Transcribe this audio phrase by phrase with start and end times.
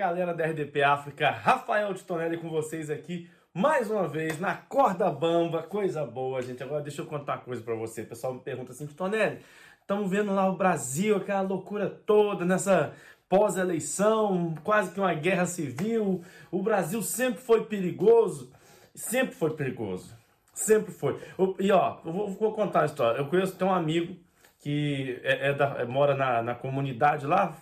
[0.00, 5.10] galera da RDP África, Rafael de Tonelli com vocês aqui mais uma vez na corda
[5.10, 6.62] bamba, coisa boa, gente.
[6.62, 8.00] Agora deixa eu contar uma coisa para você.
[8.00, 9.40] O pessoal me pergunta assim, Tonelli,
[9.78, 12.94] estamos vendo lá o Brasil, aquela loucura toda nessa
[13.28, 16.24] pós-eleição, quase que uma guerra civil.
[16.50, 18.50] O Brasil sempre foi perigoso,
[18.94, 20.16] sempre foi perigoso,
[20.54, 21.20] sempre foi.
[21.58, 23.18] E ó, eu vou, vou contar a história.
[23.18, 24.16] Eu conheço, tem um amigo
[24.60, 27.54] que é, é da, é, mora na, na comunidade lá,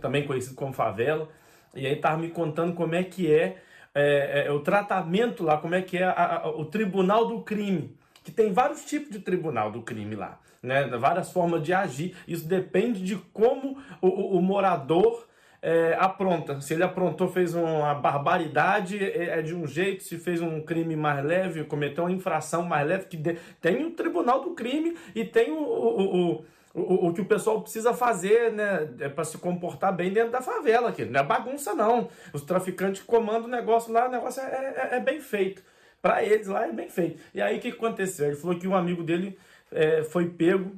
[0.00, 1.28] também conhecido como favela,
[1.76, 3.56] e aí tava me contando como é que é,
[3.94, 7.96] é, é o tratamento lá, como é que é a, a, o tribunal do crime,
[8.22, 10.86] que tem vários tipos de tribunal do crime lá, né?
[10.98, 12.16] Várias formas de agir.
[12.26, 15.26] Isso depende de como o, o, morador
[15.60, 16.60] é, apronta.
[16.60, 20.02] Se ele aprontou, fez uma barbaridade, é, é, de um jeito.
[20.02, 23.90] Se fez um crime mais leve, cometeu uma infração mais leve, que de, tem o
[23.90, 28.88] tribunal do crime e tem o, o o, o, que o pessoal precisa fazer, né,
[28.98, 31.04] é para se comportar bem dentro da favela aqui.
[31.04, 32.08] Não é bagunça, não.
[32.32, 35.62] Os traficantes comandam o negócio lá, o negócio é, é, é bem feito.
[36.02, 37.22] Para eles lá é bem feito.
[37.32, 38.26] E aí o que aconteceu?
[38.26, 39.38] Ele falou que um amigo dele
[39.70, 40.72] é, foi pego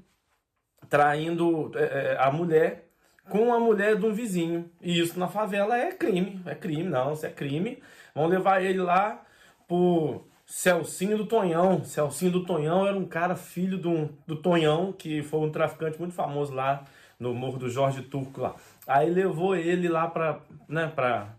[0.89, 2.85] traindo é, é, a mulher
[3.29, 4.71] com a mulher de um vizinho.
[4.81, 6.41] E isso na favela é crime.
[6.47, 7.83] É crime, não, isso é crime.
[8.15, 9.25] Vão levar ele lá
[9.67, 11.85] por Celcinho do Tonhão.
[11.85, 16.15] Celcinho do Tonhão era um cara filho do, do Tonhão, que foi um traficante muito
[16.15, 16.85] famoso lá
[17.19, 18.55] no Morro do Jorge Turco lá.
[18.87, 21.35] Aí levou ele lá pra, né, pra,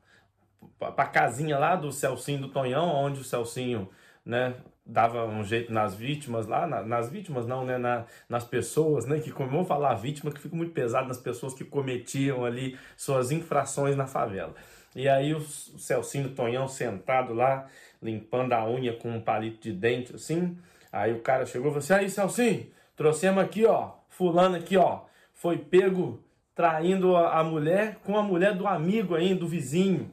[0.78, 3.89] pra, casinha lá do Celcinho do Tonhão, onde o Celcinho,
[4.25, 9.05] né, dava um jeito nas vítimas lá, na, nas vítimas não, né, na, nas pessoas,
[9.05, 13.31] né, que vamos falar vítima, que fica muito pesado nas pessoas que cometiam ali suas
[13.31, 14.53] infrações na favela.
[14.95, 17.67] E aí o, Celcinho Tonhão sentado lá,
[18.02, 20.57] limpando a unha com um palito de dente, assim,
[20.91, 25.02] aí o cara chegou e falou assim, aí Celcinho, trouxemos aqui, ó, fulano aqui, ó,
[25.33, 26.23] foi pego
[26.55, 30.12] traindo a, mulher com a mulher do amigo ainda, do vizinho.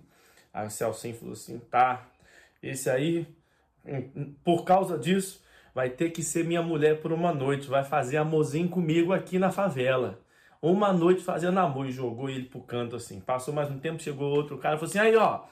[0.52, 2.06] Aí o Celcinho falou assim, tá,
[2.62, 3.26] esse aí
[4.42, 5.42] por causa disso,
[5.74, 9.50] vai ter que ser minha mulher por uma noite, vai fazer amorzinho comigo aqui na
[9.50, 10.20] favela.
[10.64, 13.20] Uma noite fazendo amor e jogou ele pro canto assim.
[13.20, 15.42] Passou mais um tempo, chegou outro cara, falou assim: aí ó,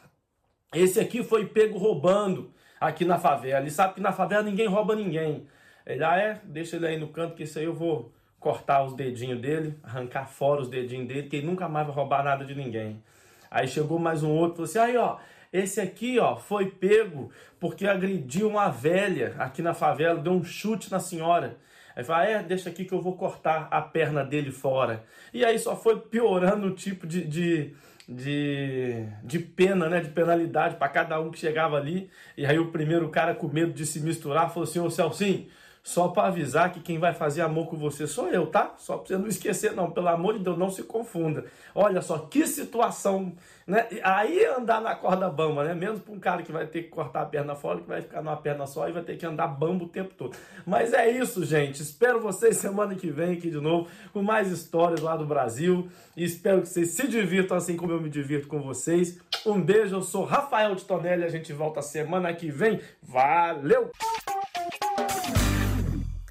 [0.75, 2.51] esse aqui foi pego roubando
[2.81, 3.61] aqui na favela.
[3.61, 5.47] Ele sabe que na favela ninguém rouba ninguém.
[5.85, 6.41] Ele, ah, é?
[6.45, 10.25] Deixa ele aí no canto, que isso aí eu vou cortar os dedinhos dele, arrancar
[10.25, 13.03] fora os dedinhos dele, que ele nunca mais vai roubar nada de ninguém.
[13.51, 15.19] Aí chegou mais um outro, falou assim: aí ó,
[15.53, 17.31] esse aqui, ó, foi pego
[17.61, 21.59] porque agrediu uma velha aqui na favela, deu um chute na senhora.
[21.95, 25.05] Aí fala, é, deixa aqui que eu vou cortar a perna dele fora.
[25.33, 27.75] E aí só foi piorando o tipo de, de,
[28.09, 32.11] de, de pena, né, de penalidade para cada um que chegava ali.
[32.37, 35.47] E aí o primeiro cara com medo de se misturar falou assim, ô Celcinho,
[35.83, 38.75] só para avisar que quem vai fazer amor com você sou eu, tá?
[38.79, 39.91] Só para você não esquecer, não.
[39.91, 41.45] Pelo amor de Deus, não se confunda.
[41.75, 43.33] Olha só que situação,
[43.67, 43.89] né?
[44.05, 45.75] Aí andar na corda bamba, né?
[45.75, 48.23] Menos para um cara que vai ter que cortar a perna fora, que vai ficar
[48.23, 50.37] numa perna só e vai ter que andar bambo o tempo todo.
[50.65, 51.83] Mas é isso, gente.
[51.83, 55.89] Espero vocês semana que vem aqui de novo com mais histórias lá do Brasil.
[56.17, 59.19] E espero que vocês se divirtam assim como eu me divirto com vocês.
[59.45, 61.25] Um beijo, eu sou Rafael de Tonelli.
[61.25, 62.81] A gente volta semana que vem.
[63.03, 63.91] Valeu!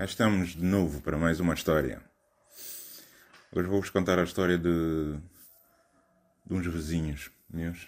[0.02, 2.02] Cá estamos de novo para mais uma história.
[3.52, 5.16] Hoje vou-vos contar a história de,
[6.44, 7.88] de uns vizinhos meus.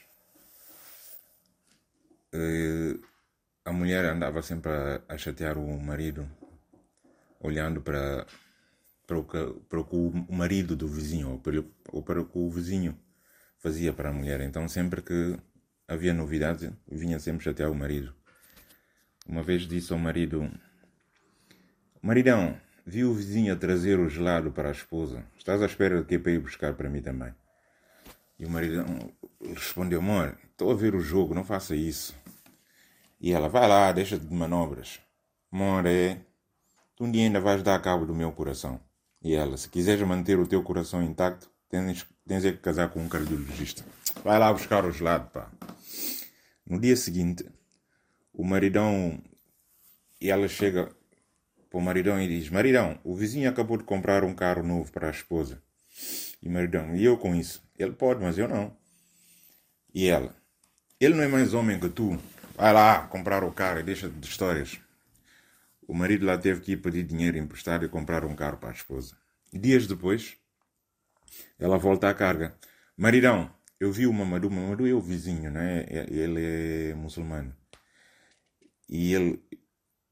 [2.31, 3.03] Uh,
[3.65, 6.29] a mulher andava sempre a, a, chatear o marido,
[7.39, 8.27] olhando para,
[9.07, 12.25] para, o, que, para o que o marido do vizinho, ou para, ou para o
[12.25, 12.95] que o vizinho
[13.57, 14.39] fazia para a mulher.
[14.41, 15.35] Então, sempre que
[15.87, 18.13] havia novidade, vinha sempre chatear o marido.
[19.25, 20.47] Uma vez disse ao marido
[22.03, 25.23] Maridão, vi o vizinho a trazer o gelado para a esposa.
[25.37, 27.33] Estás à espera de que para ir buscar para mim também?
[28.37, 28.85] E o maridão
[29.55, 32.13] respondeu: Amor, estou a ver o jogo, não faça isso.
[33.21, 34.99] E ela: Vai lá, deixa de manobras.
[35.49, 36.19] Amor, é.
[36.97, 38.81] Tu um dia ainda vais dar cabo do meu coração.
[39.23, 42.99] E ela: Se quiseres manter o teu coração intacto, tens, tens é que casar com
[42.99, 43.81] um cardiologista.
[44.25, 45.49] Vai lá buscar o gelado, pá.
[46.67, 47.49] No dia seguinte,
[48.33, 49.23] o maridão.
[50.19, 50.93] E ela chega
[51.73, 55.07] para o maridão e diz: Maridão, o vizinho acabou de comprar um carro novo para
[55.07, 55.59] a esposa.
[56.39, 57.63] E maridão, e eu com isso?
[57.79, 58.77] Ele pode, mas eu não.
[59.91, 60.35] E ela:
[60.99, 62.19] Ele não é mais homem que tu.
[62.55, 64.79] Vai lá comprar o carro e deixa de histórias.
[65.87, 68.73] O marido lá teve que ir pedir dinheiro emprestado e comprar um carro para a
[68.73, 69.17] esposa.
[69.51, 70.37] Dias depois,
[71.57, 72.55] ela volta à carga.
[72.95, 74.51] Maridão, eu vi o Mamadou.
[74.51, 75.85] Mamadou é o vizinho, né?
[75.89, 77.53] Ele é muçulmano.
[78.87, 79.43] E ele,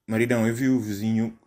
[0.08, 1.38] maridão, eu vi o vizinho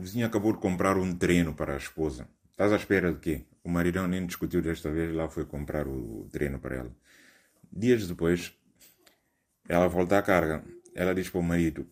[0.00, 2.26] o vizinho acabou de comprar um treino para a esposa.
[2.50, 3.44] Estás à espera de quê?
[3.62, 6.90] O maridão nem discutiu desta vez, lá foi comprar o treino para ela.
[7.70, 8.50] Dias depois,
[9.68, 10.64] ela volta à carga.
[10.94, 11.86] Ela diz para o marido: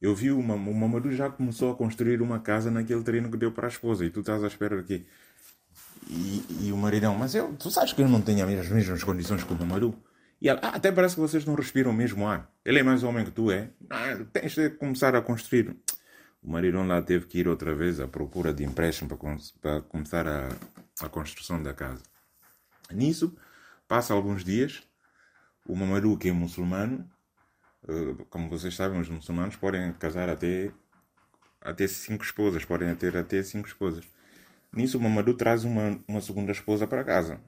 [0.00, 3.50] Eu vi uma, o Mamadou já começou a construir uma casa naquele terreno que deu
[3.50, 5.04] para a esposa e tu estás à espera de quê?
[6.08, 9.42] E, e o maridão: Mas eu, tu sabes que eu não tenho as mesmas condições
[9.42, 9.96] que o Mamadou?
[10.40, 12.48] E ela: ah, Até parece que vocês não respiram o mesmo ar.
[12.64, 13.70] Ele é mais homem que tu, é?
[13.90, 15.76] Ah, tens de começar a construir.
[16.42, 19.10] O maridão lá teve que ir outra vez à procura de empréstimo
[19.60, 20.48] para, começar a,
[21.00, 22.02] a construção da casa.
[22.90, 23.36] Nisso,
[23.86, 24.82] passa alguns dias,
[25.66, 27.08] o Mamadou, que é muçulmano,
[27.88, 30.72] eh, como vocês sabem, os muçulmanos podem casar até,
[31.60, 34.04] até cinco esposas, podem ter até cinco esposas.
[34.72, 37.40] Nisso, o Mamadou traz uma, uma segunda esposa para casa.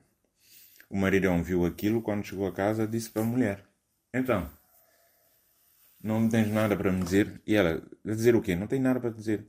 [0.89, 3.65] O maridão viu aquilo, quando chegou a casa, disse para a mulher:
[4.13, 4.49] Então,
[6.05, 7.41] não tens nada para me dizer?
[7.47, 8.55] E ela: Dizer o quê?
[8.55, 9.47] Não tenho nada para dizer.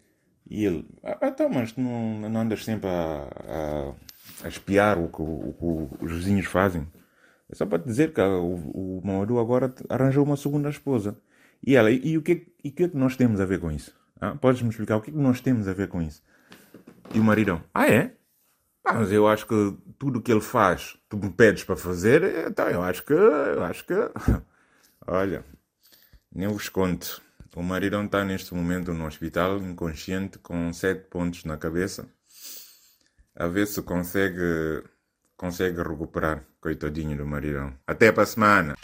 [0.49, 5.09] E ele: Ah, então, mas tu não, não andas sempre a, a, a espiar o
[5.09, 6.87] que, o que os vizinhos fazem?
[7.49, 11.17] É só para te dizer que o, o Mamadou agora arranjou uma segunda esposa.
[11.65, 13.71] E ela, e, o que, e o que é que nós temos a ver com
[13.71, 13.93] isso?
[14.19, 16.23] Ah, Podes-me explicar o que é que nós temos a ver com isso?
[17.13, 18.13] E o maridão, ah é?
[18.83, 22.47] Ah, mas eu acho que tudo o que ele faz, tu me pedes para fazer,
[22.47, 23.93] então eu acho que, eu acho que,
[25.07, 25.43] olha,
[26.35, 27.21] nem vos conto.
[27.55, 32.05] O maridão está neste momento no hospital, inconsciente, com sete pontos na cabeça,
[33.33, 34.83] a ver se consegue
[35.37, 36.45] consegue recuperar.
[36.59, 37.73] Coitadinho do maridão.
[37.87, 38.75] Até para a semana.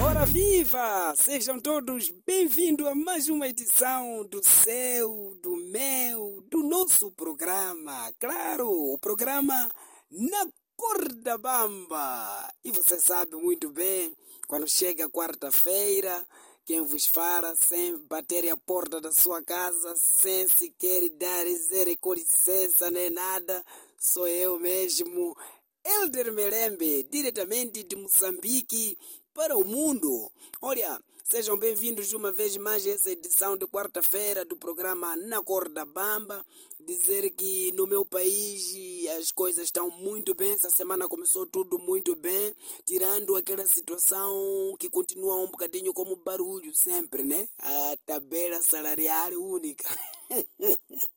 [0.00, 1.14] Ora viva!
[1.16, 8.12] Sejam todos bem-vindos a mais uma edição do seu, do meu, do nosso programa.
[8.18, 9.68] Claro, o programa
[10.10, 10.46] Na
[10.76, 12.52] Corda Bamba.
[12.64, 14.14] E você sabe muito bem,
[14.46, 16.24] quando chega quarta-feira,
[16.64, 22.14] quem vos fala sem bater a porta da sua casa, sem sequer dar dizer com
[22.14, 23.64] licença nem nada,
[23.98, 25.36] sou eu mesmo,
[25.86, 28.98] Elder Merembe, diretamente de Moçambique
[29.32, 30.32] para o mundo.
[30.60, 35.84] Olha, sejam bem-vindos uma vez mais a essa edição de quarta-feira do programa Na Corda
[35.84, 36.44] Bamba.
[36.80, 38.74] Dizer que no meu país
[39.16, 42.52] as coisas estão muito bem, essa semana começou tudo muito bem,
[42.84, 47.48] tirando aquela situação que continua um bocadinho como barulho sempre, né?
[47.60, 49.88] A tabela salarial única.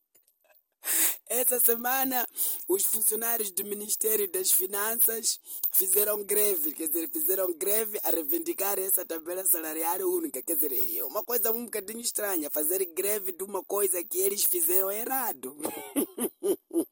[1.28, 2.26] Essa semana,
[2.66, 5.38] os funcionários do Ministério das Finanças
[5.70, 10.42] fizeram greve, quer dizer, fizeram greve a reivindicar essa tabela salarial única.
[10.42, 14.42] Quer dizer, é uma coisa um bocadinho estranha, fazer greve de uma coisa que eles
[14.42, 15.56] fizeram errado.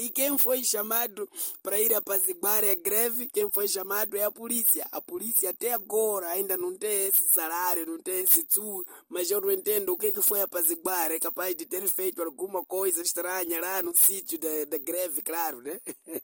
[0.00, 1.28] E quem foi chamado
[1.62, 4.86] para ir apaziguar a greve, quem foi chamado é a polícia.
[4.90, 9.42] A polícia até agora ainda não tem esse salário, não tem esse tsu, mas eu
[9.42, 11.12] não entendo o que, que foi apaziguar.
[11.12, 15.60] É capaz de ter feito alguma coisa estranha lá no sítio da, da greve, claro,
[15.60, 15.78] né?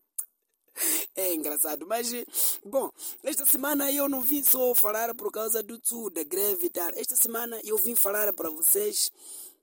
[1.15, 2.13] É engraçado, mas
[2.63, 2.93] bom,
[3.25, 6.91] esta semana eu não vim só falar por causa do tsu, da greve e tal.
[6.95, 9.11] Esta semana eu vim falar para vocês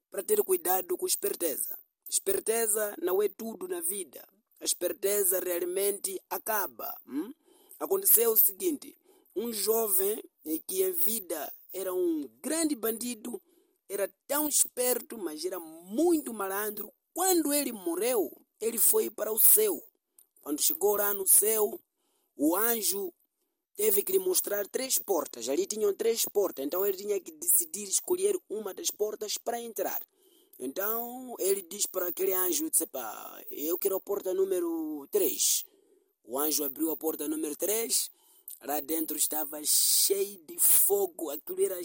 [0.09, 1.77] para ter cuidado com esperteza.
[2.13, 4.23] Esperteza não é tudo na vida.
[4.61, 6.95] A esperteza realmente acaba.
[7.07, 7.33] Hum?
[7.79, 8.95] Aconteceu o seguinte:
[9.35, 10.23] um jovem
[10.67, 13.41] que em vida era um grande bandido,
[13.89, 16.93] era tão esperto, mas era muito malandro.
[17.15, 19.81] Quando ele morreu, ele foi para o céu.
[20.39, 21.81] Quando chegou lá no céu,
[22.37, 23.11] o anjo
[23.75, 25.49] teve que lhe mostrar três portas.
[25.49, 29.99] Ali tinham três portas, então ele tinha que decidir escolher uma das portas para entrar.
[30.63, 32.71] Então ele diz para aquele anjo:
[33.51, 35.65] Eu quero a porta número 3.
[36.23, 38.09] O anjo abriu a porta número 3.
[38.61, 41.77] Lá dentro estava cheio de fogo, aquilo era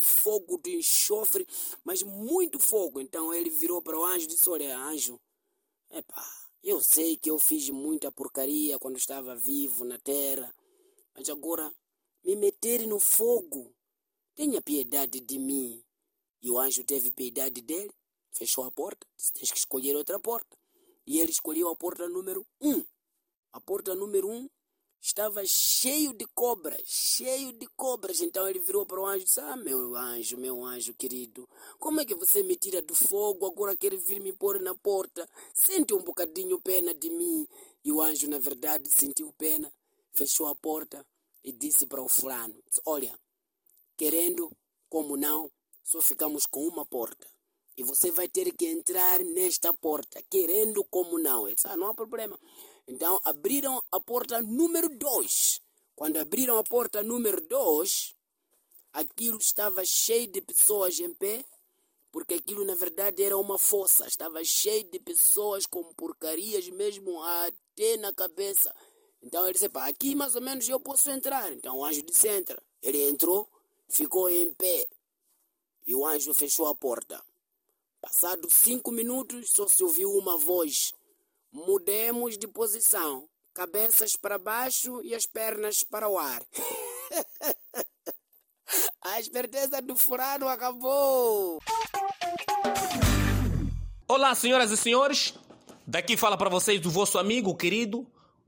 [0.00, 1.46] fogo de enxofre,
[1.84, 3.02] mas muito fogo.
[3.02, 5.20] Então ele virou para o anjo e disse: Olha, anjo,
[6.64, 10.54] eu sei que eu fiz muita porcaria quando estava vivo na terra,
[11.14, 11.70] mas agora
[12.24, 13.74] me meter no fogo,
[14.34, 15.84] tenha piedade de mim.
[16.40, 17.92] E o anjo teve piedade dele
[18.32, 20.56] fechou a porta, disse, tens que escolher outra porta.
[21.06, 22.84] E ele escolheu a porta número um.
[23.52, 24.48] A porta número um
[25.00, 28.20] estava cheio de cobras, cheio de cobras.
[28.20, 31.48] Então ele virou para o anjo e disse: Ah, meu anjo, meu anjo querido,
[31.78, 35.28] como é que você me tira do fogo, agora quer vir me pôr na porta?
[35.52, 37.46] Sente um bocadinho pena de mim.
[37.84, 39.72] E o anjo, na verdade, sentiu pena,
[40.12, 41.04] fechou a porta
[41.42, 42.54] e disse para o fulano:
[42.86, 43.18] Olha,
[43.96, 44.50] querendo
[44.88, 45.50] como não,
[45.82, 47.31] só ficamos com uma porta.
[47.76, 51.46] E você vai ter que entrar nesta porta, querendo como não.
[51.46, 52.38] Ele disse, ah, não há problema.
[52.86, 55.60] Então abriram a porta número 2.
[55.94, 58.14] Quando abriram a porta número 2,
[58.92, 61.44] aquilo estava cheio de pessoas em pé,
[62.10, 64.06] porque aquilo na verdade era uma fossa.
[64.06, 68.74] Estava cheio de pessoas com porcarias mesmo até na cabeça.
[69.22, 71.52] Então ele disse, pá, aqui mais ou menos eu posso entrar.
[71.52, 72.62] Então o anjo disse, entra.
[72.82, 73.48] Ele entrou,
[73.88, 74.86] ficou em pé.
[75.86, 77.22] E o anjo fechou a porta.
[78.02, 80.92] Passados cinco minutos, só se ouviu uma voz.
[81.52, 83.28] Mudemos de posição.
[83.54, 86.42] Cabeças para baixo e as pernas para o ar.
[89.02, 91.60] a esperteza do furado acabou.
[94.08, 95.34] Olá, senhoras e senhores.
[95.86, 98.04] Daqui fala para vocês do vosso amigo querido,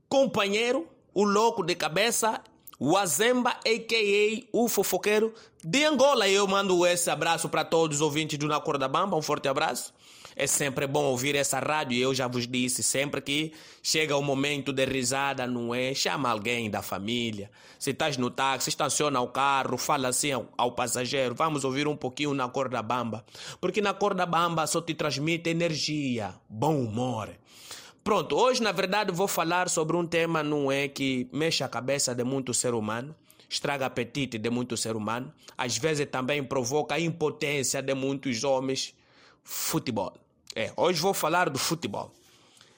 [0.09, 2.43] companheiro, o louco de cabeça,
[2.79, 4.47] o Azemba, a.k.a.
[4.51, 6.27] o fofoqueiro de Angola.
[6.27, 9.15] Eu mando esse abraço para todos os ouvintes do Na Corda Bamba.
[9.15, 9.93] Um forte abraço.
[10.37, 14.21] É sempre bom ouvir essa rádio e eu já vos disse, sempre que chega o
[14.21, 15.93] momento de risada, não é?
[15.93, 17.49] Chama alguém da família.
[17.79, 21.95] Se estás no táxi, estaciona o carro, fala assim ao, ao passageiro, vamos ouvir um
[21.95, 23.23] pouquinho na corda bamba.
[23.61, 27.29] Porque na corda bamba só te transmite energia, bom humor.
[28.05, 32.15] Pronto, hoje na verdade vou falar sobre um tema, não é, que mexe a cabeça
[32.15, 33.13] de muito ser humano
[33.49, 38.93] estraga apetite de muito ser humano, às vezes também provoca impotência de muitos homens.
[39.43, 40.13] Futebol.
[40.55, 42.11] É, hoje vou falar do futebol.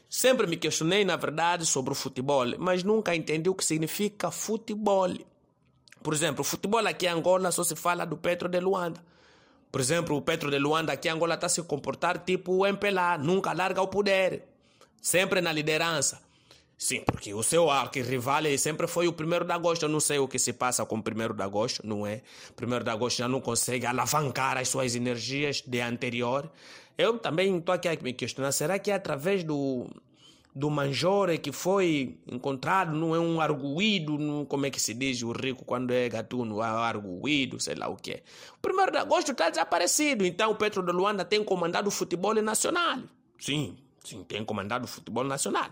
[0.09, 5.13] Sempre me questionei, na verdade, sobre o futebol, mas nunca entendi o que significa futebol.
[6.03, 9.03] Por exemplo, o futebol aqui em Angola só se fala do Petro de Luanda.
[9.71, 13.17] Por exemplo, o Petro de Luanda aqui em Angola está se comportar tipo o MPLA,
[13.17, 14.43] nunca larga o poder,
[15.07, 16.21] sempre na liderança.
[16.77, 19.83] Sim, porque o seu arquirrival sempre foi o primeiro de agosto.
[19.83, 22.21] Eu não sei o que se passa com o primeiro de agosto, não é?
[22.57, 26.51] Primeiro de agosto já não consegue alavancar as suas energias de anterior.
[26.97, 29.87] Eu também estou aqui a me questionar, será que é através do,
[30.53, 35.23] do manjore que foi encontrado, não é um arguído, não, como é que se diz
[35.23, 38.23] o rico quando é gatuno, arguído, sei lá o que.
[38.57, 42.35] O primeiro de agosto está desaparecido, então o Petro de Luanda tem comandado o futebol
[42.35, 43.03] nacional.
[43.39, 45.69] Sim, sim, tem comandado o futebol nacional.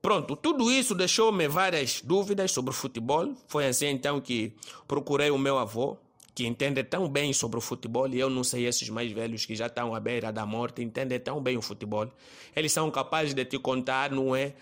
[0.00, 3.34] Pronto, tudo isso deixou-me várias dúvidas sobre o futebol.
[3.46, 4.52] Foi assim então que
[4.88, 5.96] procurei o meu avô,
[6.34, 9.54] que entende tão bem sobre o futebol, e eu não sei esses mais velhos que
[9.54, 12.10] já estão à beira da morte, entendem tão bem o futebol.
[12.56, 14.54] Eles são capazes de te contar, não é?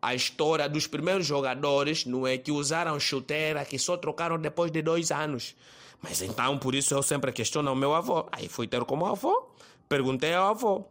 [0.00, 2.38] A história dos primeiros jogadores, não é?
[2.38, 5.56] Que usaram chuteira, que só trocaram depois de dois anos.
[6.00, 8.28] Mas então, por isso eu sempre questiono o meu avô.
[8.30, 9.48] Aí fui ter como avô,
[9.88, 10.84] perguntei ao avô: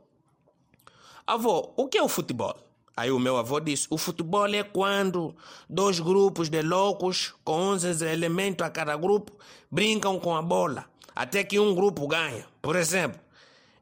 [1.25, 2.53] Avô, o que é o futebol?
[2.97, 5.33] Aí o meu avô disse: o futebol é quando
[5.69, 9.31] dois grupos de loucos, com 11 elementos a cada grupo,
[9.71, 12.45] brincam com a bola, até que um grupo ganha.
[12.61, 13.19] Por exemplo,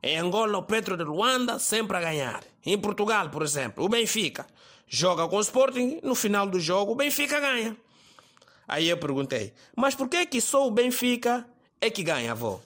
[0.03, 2.43] em Angola, o Petro de Luanda sempre a ganhar.
[2.63, 4.45] Em Portugal, por exemplo, o Benfica
[4.87, 7.75] joga com o Sporting, no final do jogo, o Benfica ganha.
[8.67, 11.43] Aí eu perguntei: mas por que, que só o Benfica
[11.81, 12.59] é que ganha, avô?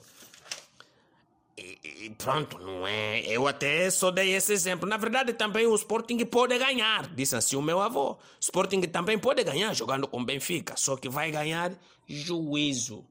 [1.58, 3.20] E pronto, não é?
[3.20, 4.86] Eu até só dei esse exemplo.
[4.86, 8.18] Na verdade, também o Sporting pode ganhar, disse assim o meu avô.
[8.38, 11.72] Sporting também pode ganhar jogando com Benfica, só que vai ganhar
[12.06, 13.06] juízo.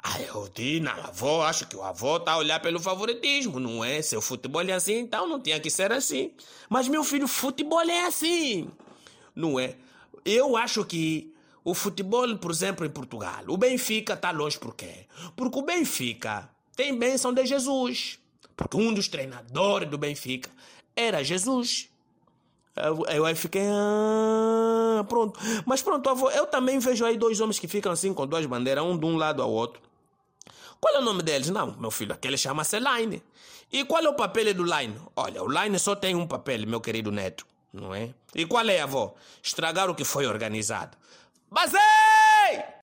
[0.00, 3.84] Aí eu disse, não, avô, acho que o avô está a olhar pelo favoritismo, não
[3.84, 4.00] é?
[4.00, 6.32] Se o futebol é assim, então não tinha que ser assim.
[6.68, 8.68] Mas meu filho, futebol é assim,
[9.34, 9.76] não é?
[10.24, 11.34] Eu acho que
[11.64, 15.06] o futebol, por exemplo, em Portugal, o Benfica está longe por quê?
[15.36, 18.18] Porque o Benfica tem bênção de Jesus.
[18.56, 20.50] Porque um dos treinadores do Benfica
[20.94, 21.88] era Jesus.
[22.74, 23.62] Eu, eu aí fiquei.
[23.66, 25.38] Ah, pronto.
[25.66, 28.84] Mas pronto, avô, eu também vejo aí dois homens que ficam assim com duas bandeiras,
[28.84, 29.80] um de um lado ao outro.
[30.80, 31.48] Qual é o nome deles?
[31.50, 33.22] Não, meu filho, aquele chama-se Line.
[33.70, 34.96] E qual é o papel do Line?
[35.14, 38.12] Olha, o Line só tem um papel, meu querido neto, não é?
[38.34, 39.14] E qual é, avô?
[39.42, 40.96] Estragar o que foi organizado.
[41.50, 42.81] Basei!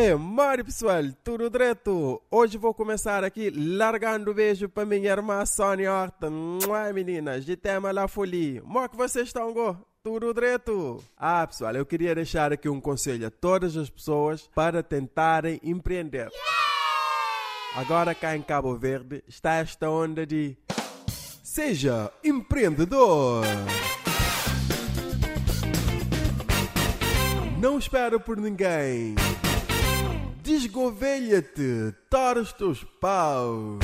[0.00, 2.22] É, Mário pessoal, tudo direto?
[2.30, 6.28] Hoje vou começar aqui largando beijo para minha irmã Sônia Horta.
[6.72, 8.60] Ai meninas, de tema La Folie.
[8.60, 9.76] Como que vocês estão, go?
[10.00, 11.02] Tudo direto?
[11.16, 16.28] Ah, pessoal, eu queria deixar aqui um conselho a todas as pessoas para tentarem empreender.
[17.74, 20.56] Agora cá em Cabo Verde está esta onda de
[21.42, 23.44] Seja empreendedor!
[27.60, 29.16] Não espero por ninguém.
[30.48, 33.80] Desgovelha-te, tora os teus paus.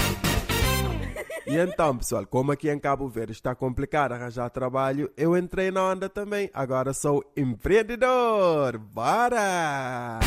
[1.47, 5.85] E então, pessoal, como aqui em Cabo Verde está complicado arranjar trabalho, eu entrei na
[5.91, 6.49] onda também.
[6.55, 8.79] Agora sou empreendedor.
[8.79, 10.21] Bora!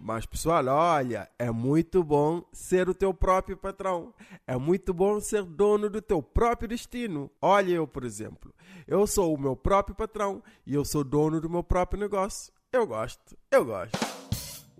[0.00, 4.14] Mas, pessoal, olha, é muito bom ser o teu próprio patrão.
[4.46, 7.30] É muito bom ser dono do teu próprio destino.
[7.38, 8.50] Olha, eu, por exemplo,
[8.88, 12.50] eu sou o meu próprio patrão e eu sou dono do meu próprio negócio.
[12.72, 14.21] Eu gosto, eu gosto.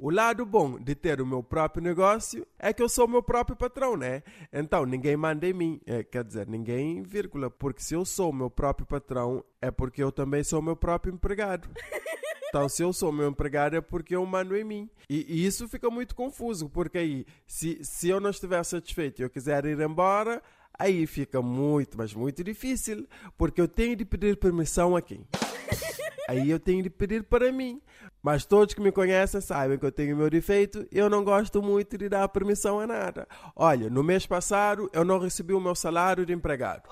[0.04, 3.22] O lado bom de ter o meu próprio negócio é que eu sou o meu
[3.22, 4.24] próprio patrão, né?
[4.52, 5.80] Então ninguém manda em mim.
[5.86, 7.48] É, quer dizer, ninguém, vírgula.
[7.48, 10.74] Porque se eu sou o meu próprio patrão, é porque eu também sou o meu
[10.74, 11.68] próprio empregado.
[12.48, 14.90] Então, se eu sou meu empregado é porque eu mando em mim.
[15.08, 19.24] E, e, isso fica muito confuso, porque aí, se, se eu não estiver satisfeito e
[19.24, 20.42] eu quiser ir embora,
[20.78, 25.26] aí fica muito, mas muito difícil, porque eu tenho de pedir permissão a quem?
[26.28, 27.80] Aí eu tenho de pedir para mim.
[28.22, 31.60] Mas todos que me conhecem sabem que eu tenho meu defeito e eu não gosto
[31.60, 33.26] muito de dar permissão a nada.
[33.56, 36.88] Olha, no mês passado eu não recebi o meu salário de empregado.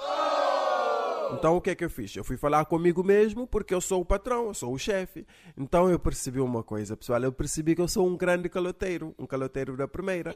[1.33, 2.17] Então o que é que eu fiz?
[2.17, 5.25] Eu fui falar comigo mesmo porque eu sou o patrão, eu sou o chefe.
[5.57, 7.23] Então eu percebi uma coisa, pessoal.
[7.23, 10.35] Eu percebi que eu sou um grande caloteiro, um caloteiro da primeira.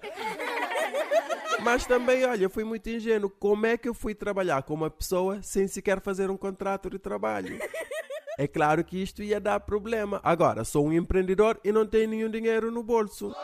[1.63, 3.31] Mas também, olha, fui muito ingênuo.
[3.31, 6.99] Como é que eu fui trabalhar com uma pessoa sem sequer fazer um contrato de
[6.99, 7.59] trabalho?
[8.39, 10.21] É claro que isto ia dar problema.
[10.23, 13.35] Agora, sou um empreendedor e não tenho nenhum dinheiro no bolso.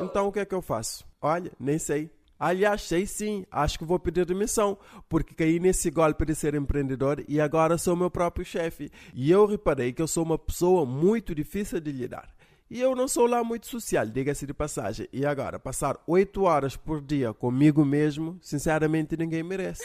[0.00, 1.04] Então o que é que eu faço?
[1.20, 2.10] Olha, nem sei.
[2.38, 4.76] Aliás, sei sim, acho que vou pedir demissão,
[5.08, 8.90] porque caí nesse golpe de ser empreendedor e agora sou meu próprio chefe.
[9.14, 12.34] E eu reparei que eu sou uma pessoa muito difícil de lidar.
[12.68, 15.06] E eu não sou lá muito social, diga-se de passagem.
[15.12, 19.84] E agora, passar oito horas por dia comigo mesmo, sinceramente ninguém merece.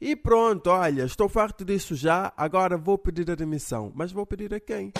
[0.00, 3.92] E pronto, olha, estou farto disso já, agora vou pedir a demissão.
[3.94, 4.92] Mas vou pedir a quem?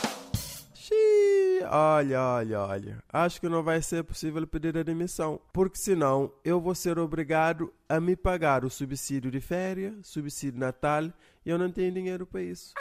[1.71, 3.05] olha, olha, olha.
[3.12, 7.73] Acho que não vai ser possível pedir a demissão, porque senão eu vou ser obrigado
[7.88, 11.05] a me pagar o subsídio de férias, subsídio Natal,
[11.45, 12.75] e eu não tenho dinheiro para isso.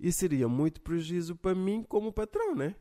[0.00, 2.74] E seria muito prejuízo para mim como patrão, né?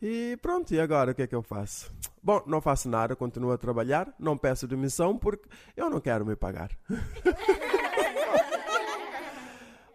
[0.00, 1.92] E pronto, e agora o que é que eu faço?
[2.22, 6.36] Bom, não faço nada, continuo a trabalhar, não peço demissão porque eu não quero me
[6.36, 6.70] pagar.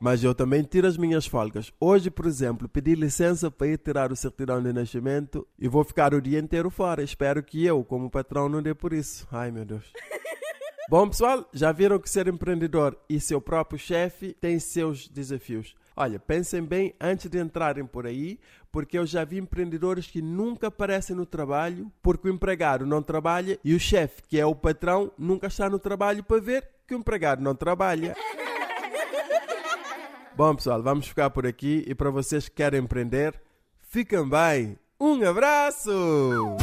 [0.04, 1.72] Mas eu também tiro as minhas folgas.
[1.80, 6.14] Hoje, por exemplo, pedi licença para ir tirar o certidão de nascimento e vou ficar
[6.14, 7.02] o dia inteiro fora.
[7.02, 9.26] Espero que eu, como patrão, não dê por isso.
[9.32, 9.94] Ai, meu Deus.
[10.90, 15.74] Bom, pessoal, já viram que ser empreendedor e seu próprio chefe tem seus desafios.
[15.96, 18.40] Olha, pensem bem antes de entrarem por aí,
[18.74, 23.60] porque eu já vi empreendedores que nunca aparecem no trabalho porque o empregado não trabalha
[23.64, 26.98] e o chefe, que é o patrão, nunca está no trabalho para ver que o
[26.98, 28.16] empregado não trabalha.
[30.36, 33.40] Bom, pessoal, vamos ficar por aqui e para vocês que querem empreender,
[33.80, 34.80] fiquem bem.
[35.00, 36.58] Um abraço!